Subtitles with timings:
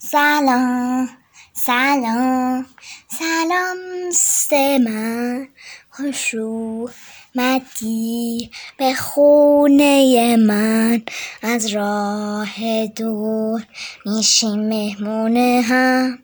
[0.00, 1.08] سلام
[1.52, 2.66] سلام.
[3.08, 3.76] سلام
[4.12, 5.48] ست من.
[5.90, 11.02] خوش اومدی به خونه من.
[11.42, 13.62] از راه دور
[14.06, 16.18] میشیم مهمونه هم.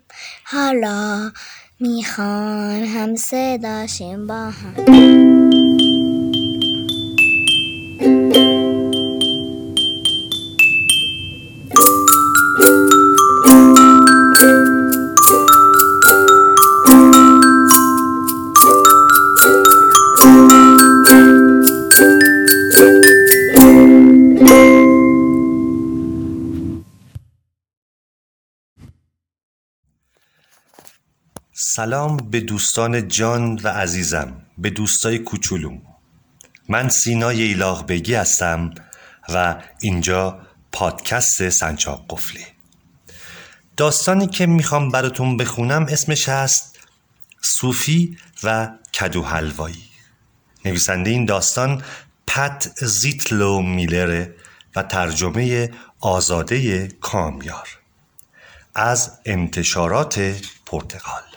[0.45, 1.33] حالا
[1.81, 5.34] می‌خوان هم صداشیم با هم.
[31.57, 35.83] سلام به دوستان جان و عزیزم به دوستای کوچولوم.
[36.69, 38.71] من سینای ایلاغ بگی هستم
[39.29, 40.41] و اینجا
[40.73, 42.47] پادکست سنچاق قفلی.
[43.77, 46.79] داستانی که می‌خوام براتون بخونم اسمش هست
[47.41, 49.85] صوفی و کدو حلوایی.
[50.65, 51.83] نویسنده این داستان
[52.27, 54.35] پت زیتلو میلره
[54.77, 57.69] و ترجمه آزاده کامیار.
[58.75, 61.34] از انتشارات پرتغال.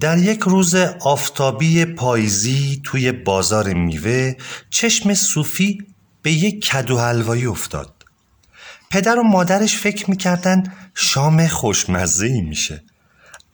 [0.00, 4.34] در یک روز آفتابی پاییزی توی بازار میوه
[4.70, 5.82] چشم صوفی
[6.22, 8.04] به یک کدو حلوایی افتاد.
[8.90, 12.84] پدر و مادرش فکر می‌کردن شام خوشمزه ای میشه.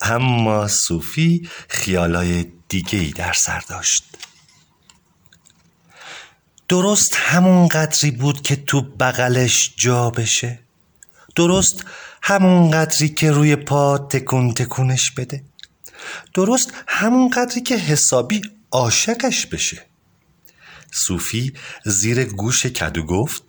[0.00, 4.04] اما صوفی خیالای دیگه ای در سر داشت.
[6.68, 10.58] درست همون قدری بود که تو بغلش جا بشه.
[11.36, 11.84] درست
[12.22, 15.49] همون قدری که روی پا تکون تکونش بده.
[16.34, 19.86] درست همون قدری که حسابی عاشقش بشه.
[20.92, 21.52] صوفی
[21.84, 23.42] زیر گوش کدو گفت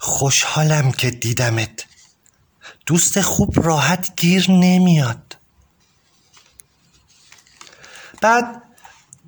[0.00, 1.86] خوشحالم که دیدمت.
[2.86, 5.36] دوست خوب راحت گیر نمیاد.
[8.20, 8.62] بعد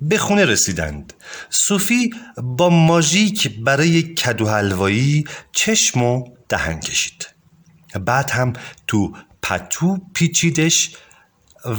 [0.01, 1.13] به خونه رسیدند.
[1.49, 7.27] صوفی با ماژیک برای کدو حلوایی چشم و دهن کشید.
[8.05, 8.53] بعد هم
[8.87, 10.95] تو پتو پیچیدش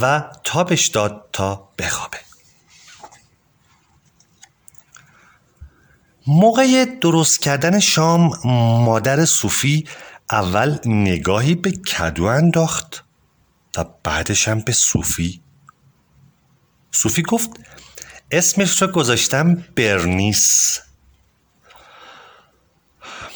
[0.01, 2.17] و تابش داد تا بخوابه.
[6.27, 8.31] موقع درست کردن شام
[8.85, 9.87] مادر صوفی
[10.31, 13.03] اول نگاهی به کدو انداخت
[13.77, 15.41] و بعدش هم به صوفی.
[16.91, 17.49] صوفی گفت
[18.31, 20.79] اسمش رو گذاشتم برنیس.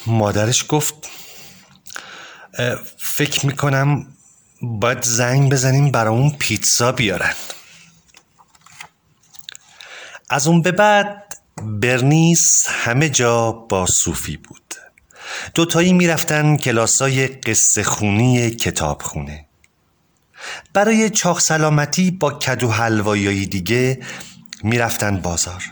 [0.06, 1.10] مادرش گفت
[2.98, 4.08] فکر می‌کنم
[4.64, 7.34] باید زنگ بزنیم برامون پیتزا بیارن.
[10.30, 14.76] از اون به بعد برنیس همه جا با صوفی بود.
[15.54, 19.46] دوتایی می‌رفتن کلاسای قصه خونی کتاب خونه
[20.74, 24.00] برای چاق سلامتی با کدو حلوایی دیگه
[24.64, 25.64] می‌رفتن بازار.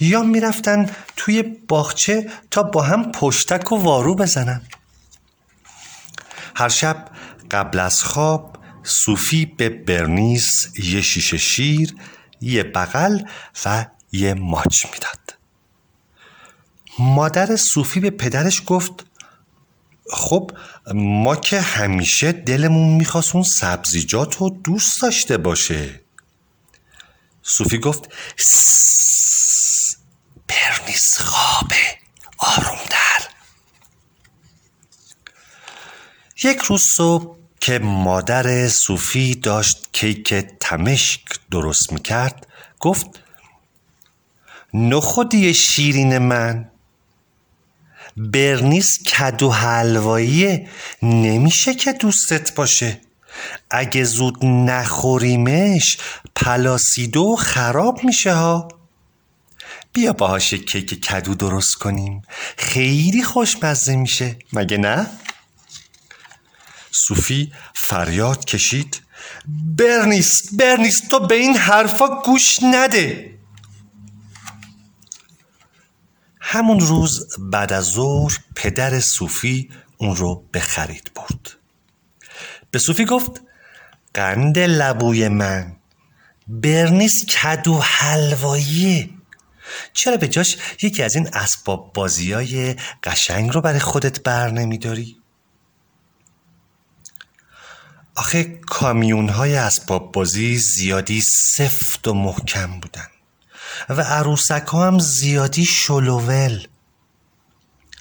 [0.00, 4.62] یا می‌رفتن توی باغچه تا با هم پشتک و وارو بزنن.
[6.56, 7.08] هر شب
[7.54, 11.94] قبل از خواب صوفی به برنیس یه شیشه شیر
[12.40, 13.18] یه بغل
[13.64, 15.34] و یه ماچ می‌داد.
[16.98, 18.92] مادر صوفی به پدرش گفت
[20.10, 20.50] خب
[20.94, 26.00] ما که همیشه دلمون می‌خواست اون سبزیجات رو دوست داشته باشه.
[27.42, 28.12] صوفی گفت
[30.48, 31.98] برنیس خوابه
[32.38, 33.28] آرومتر.
[36.44, 41.20] یک روز صبح که مادر صوفی داشت کیک تمشک
[41.50, 42.46] درست می‌کرد
[42.80, 43.06] گفت
[44.74, 46.70] نخودی شیرین من
[48.16, 50.68] برنیس کدو حلوایی
[51.02, 53.00] نمیشه که دوستت باشه.
[53.70, 55.98] اگه زود نخوریمش
[56.36, 58.68] پلاسیدو خراب میشه ها.
[59.92, 62.22] بیا باهاش کیک کدو درست کنیم.
[62.56, 64.36] خیلی خوشمزه میشه.
[64.52, 65.06] مگه نه؟
[66.94, 69.00] صوفی فریاد کشید.
[69.76, 73.34] برنیس برنیس تو به این حرفا گوش نده.
[76.40, 81.50] همون روز بعد از ظهر پدر صوفی اون رو به خرید برد.
[82.70, 83.40] به صوفی گفت
[84.14, 85.76] قند لبوی من
[86.48, 89.10] برنیس کدو حلواییه
[89.92, 95.23] چرا به جاش یکی از این اسباب بازی های قشنگ رو برای خودت بر نمیداری؟
[98.14, 103.06] آخه کامیون های اسباب بازی زیادی سفت و محکم بودن
[103.88, 106.66] و عروسک ها هم زیادی شلوول.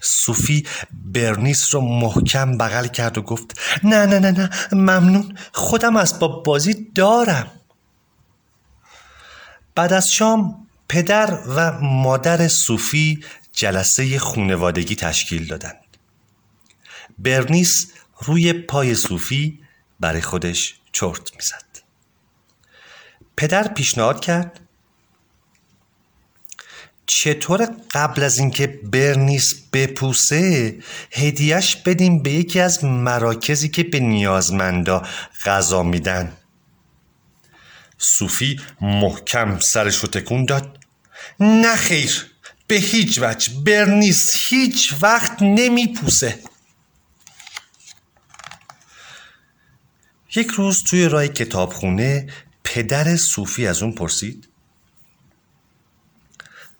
[0.01, 6.45] صوفی برنیس رو محکم بغل کرد و گفت نه نه نه نه ممنون خودم اسباب
[6.45, 7.51] بازی دارم.
[9.75, 15.97] بعد از شام پدر و مادر صوفی جلسه خونوادگی تشکیل دادند.
[17.19, 19.62] برنیس روی پای صوفی
[20.03, 21.65] برای خودش چرت می‌زد.
[23.37, 24.59] پدر پیشنهاد کرد
[27.05, 30.75] چطور قبل از اینکه برنیس بپوسه
[31.11, 35.07] هدیهش بدیم به یکی از مراکزی که به نیازمندا
[35.45, 36.37] غذا میدن؟
[37.97, 40.79] صوفی محکم سرش رو تکون داد.
[41.39, 42.25] نه خیر
[42.67, 43.53] به هیچ وجه.
[43.65, 46.39] برنیس هیچ وقت نمیپوسه.
[50.35, 52.27] یک روز توی رای کتابخونه
[52.63, 54.47] پدر صوفی از اون پرسید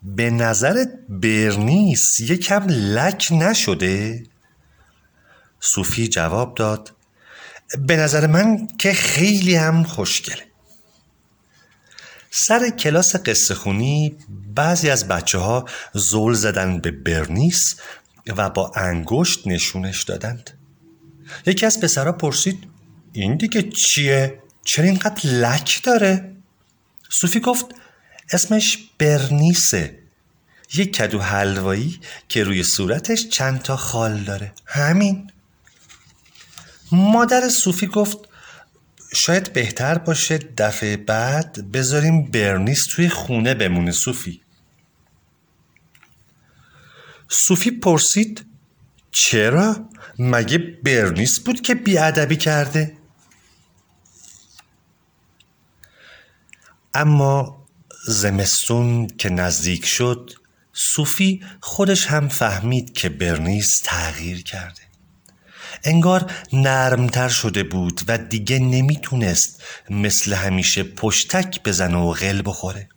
[0.04, 4.24] به نظرت برنیس یکم لک نشده؟
[5.60, 6.92] صوفی جواب داد
[7.78, 10.44] به نظر من که خیلی هم خوشگله
[12.32, 14.18] سر کلاس قصه خونی
[14.56, 17.76] بعضی از بچه ها زول زدن به برنیس
[18.38, 20.50] و با انگشت نشونش دادند
[21.46, 22.73] یکی از پسرها پرسید
[23.14, 26.36] این دیگه چیه؟ چرا اینقدر لک داره؟
[27.10, 27.66] صوفی گفت
[28.32, 30.00] اسمش برنیسه
[30.74, 32.00] یک کدو حلوایی
[32.30, 35.32] که روی صورتش چند تا خال داره همین
[36.92, 38.18] مادر صوفی گفت
[39.16, 44.42] شاید بهتر باشه دفعه بعد بذاریم برنیس توی خونه بمونه صوفی
[47.30, 48.46] صوفی پرسید
[49.12, 49.90] چرا؟
[50.20, 52.98] مگه برنیس بود که بیادبی کرده؟
[56.94, 57.66] اما
[58.08, 60.32] زمستون که نزدیک شد
[60.74, 64.82] صوفی خودش هم فهمید که برنیس تغییر کرده.
[65.84, 72.90] انگار نرمتر شده بود و دیگه نمی‌تونست مثل همیشه پشتک بزنه و غل بخوره.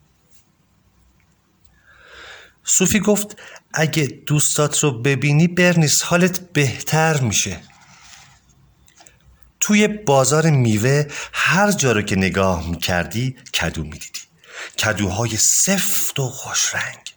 [2.63, 3.37] صوفی گفت
[3.73, 7.59] اگه دوستات رو ببینی برنیس حالت بهتر میشه.
[9.67, 14.19] توی بازار میوه هر جا رو که نگاه می‌کردی کدو می‌دیدی.
[14.79, 17.13] کدوهای سفت و خوش رنگ.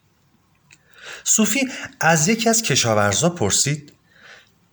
[1.24, 1.68] صوفی
[2.00, 3.92] از یکی از کشاورزا پرسید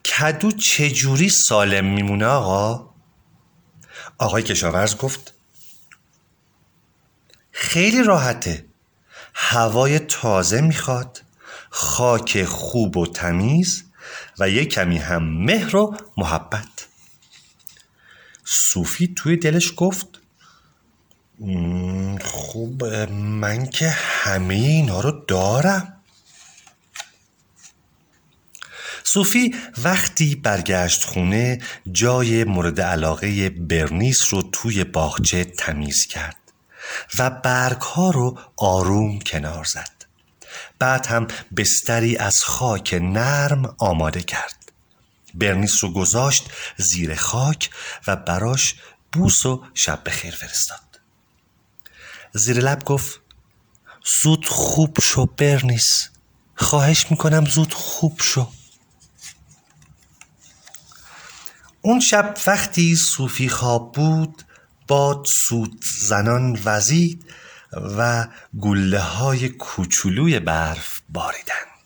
[0.06, 2.94] کدو چجوری سالم میمونه آقا؟
[4.18, 5.34] آقای کشاورز گفت
[7.52, 8.66] خیلی راحته.
[9.34, 11.22] هوای تازه می‌خواد
[11.70, 13.84] خاک خوب و تمیز
[14.40, 16.87] و یه کمی هم مهر و محبت.
[18.50, 20.08] صوفی توی دلش گفت
[22.22, 25.94] خوب من که همه اینا رو دارم.
[29.04, 31.62] صوفی وقتی برگشت خونه
[31.92, 36.38] جای مورد علاقه برنیس رو توی باغچه تمیز کرد
[37.20, 40.06] و برگ ها رو آروم کنار زد.
[40.80, 41.28] بعد هم
[41.58, 44.67] بستری از خاک نرم آماده کرد.
[45.38, 47.70] برنیس رو گذاشت زیر خاک
[48.08, 48.76] و براش
[49.12, 51.00] بوس و شب بخیر فرستاد.
[52.34, 53.20] زیر لب گفت
[54.22, 56.10] زود خوب شو برنیس.
[56.56, 58.52] خواهش می‌کنم زود خوب شو.
[61.82, 64.44] اون شب وقتی صوفی خواب بود
[64.88, 67.26] باد سود زنان وزید
[67.98, 68.28] و
[68.60, 71.77] گله های کوچولوی برف باریدند.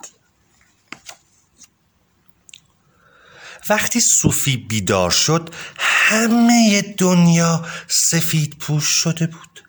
[3.69, 9.63] وقتی صوفی بیدار شد همه دنیا سفید پوش شده بود.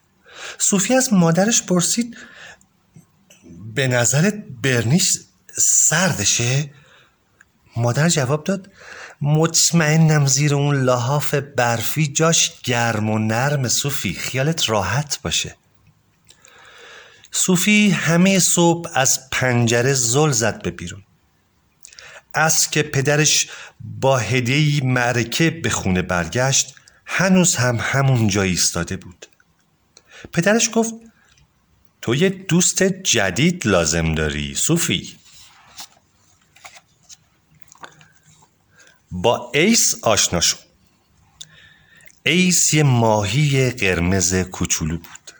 [0.59, 2.17] صوفی از مادرش پرسید
[3.75, 5.19] به نظرت برنیش
[5.89, 6.71] سردشه؟
[7.77, 8.71] مادر جواب داد
[9.21, 15.57] مطمئنم زیر اون لحاف برفی جاش گرم و نرم صوفی خیالت راحت باشه.
[17.33, 21.03] صوفی همه صبح از پنجره زل زد به بیرون.
[22.35, 23.49] از که پدرش
[23.81, 26.75] با هدیه معرکه به خونه برگشت
[27.07, 29.27] هنوز هم همون جا ایستاده بود.
[30.33, 30.95] پدرش گفت
[32.03, 35.17] تو یه دوست جدید لازم داری صوفی.
[39.11, 40.57] با ایس آشنا شو.
[42.27, 45.33] ایس یه ماهی قرمز کوچولو بود.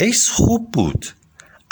[0.00, 1.06] ایس خوب بود.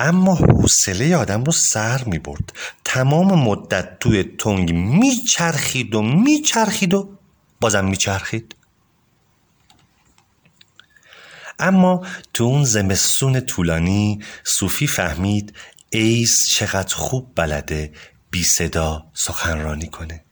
[0.00, 2.52] اما حوصله آدم رو سر می برد.
[2.84, 7.18] تمام مدت توی تنگ میچرخید و میچرخید و
[7.60, 8.56] بازم میچرخید.
[11.58, 15.56] اما تو اون زمستون طولانی صوفی فهمید
[15.90, 17.92] ایس چقدر خوب بلده
[18.30, 20.24] بی صدا سخنرانی کنه.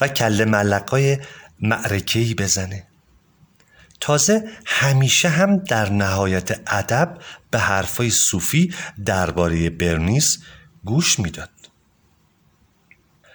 [0.00, 1.18] و کل ملقای
[1.60, 2.89] معرکهی بزنه.
[4.00, 7.18] تازه همیشه هم در نهایت ادب
[7.50, 10.38] به حرفای صوفی درباره برنیس
[10.84, 11.50] گوش می‌داد.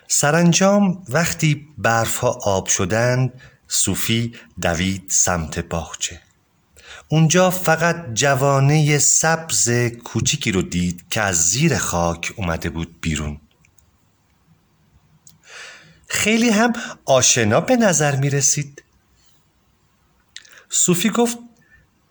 [0.08, 6.22] سرانجام وقتی برفها آب شدند صوفی دوید سمت باغچه.
[7.08, 9.70] اونجا فقط جوانه سبز
[10.04, 13.42] کوچیکی رو دید که از زیر خاک اومده بود بیرون.
[16.08, 16.74] خیلی هم
[17.06, 18.85] آشنا به نظر می رسید
[20.78, 21.38] صوفی گفت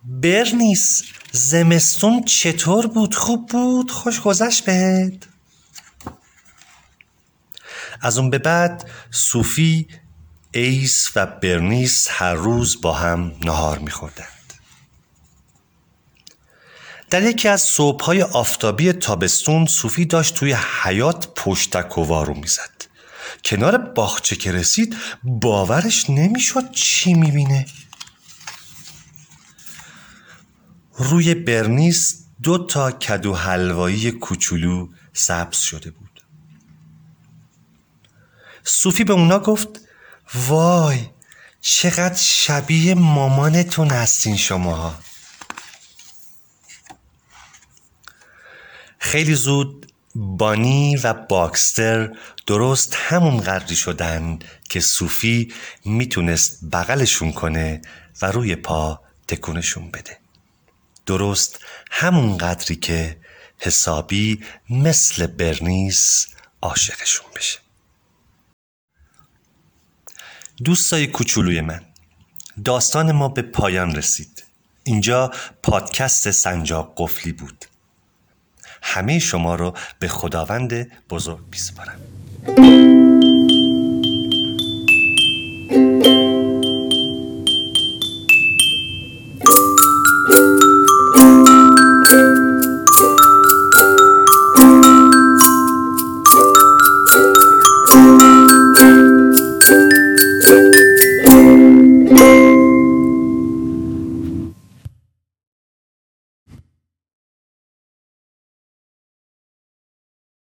[0.05, 1.03] برنیس
[1.33, 5.13] زمستون چطور بود؟ خوب بود؟ خوش گذشت بهت؟
[8.01, 9.89] از اون به بعد صوفی
[10.53, 14.29] ایس و برنیس هر روز با هم نهار میخوردند.
[17.11, 22.85] در یکی از صبحهای آفتابی تابستون صوفی داشت توی حیات پشتک و وارو می‌زد.
[23.45, 27.67] کنار باغچه که رسید باورش نمی‌شد چی می‌بینه.
[30.97, 36.25] روی برنیس دو تا کدو حلوایی کوچولو سبز شده بود.
[38.65, 39.69] صوفی به اونا گفت
[40.35, 40.99] وای
[41.61, 44.95] چقدر شبیه مامانتون هستین شماها.
[48.99, 55.53] خیلی زود بانی و باکستر درست همون قدری شدن که صوفی
[55.85, 57.83] می‌تونست بغلشون کنه
[58.23, 60.24] و روی پا تکونشون بده.
[61.07, 61.59] درست
[61.91, 63.17] همون قدری که
[63.59, 66.27] حسابی مثل برنیس
[66.63, 67.59] عاشقشون بشه.
[70.65, 71.81] دوستای کوچولوی من
[72.65, 74.45] داستان ما به پایان رسید.
[74.85, 75.33] اینجا
[75.63, 77.65] پادکست سنجاق قفلی بود.
[78.83, 82.01] همه شما رو به خداوند بزرگ میسپارم.